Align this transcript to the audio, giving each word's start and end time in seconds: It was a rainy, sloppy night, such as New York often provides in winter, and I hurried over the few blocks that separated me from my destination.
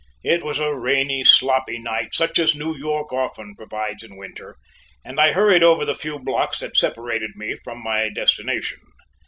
It 0.23 0.43
was 0.43 0.57
a 0.57 0.73
rainy, 0.73 1.23
sloppy 1.23 1.77
night, 1.77 2.15
such 2.15 2.39
as 2.39 2.55
New 2.55 2.75
York 2.75 3.13
often 3.13 3.53
provides 3.55 4.01
in 4.01 4.17
winter, 4.17 4.55
and 5.05 5.19
I 5.19 5.31
hurried 5.31 5.61
over 5.61 5.85
the 5.85 5.93
few 5.93 6.17
blocks 6.17 6.57
that 6.61 6.75
separated 6.75 7.35
me 7.35 7.55
from 7.63 7.83
my 7.83 8.09
destination. 8.09 8.79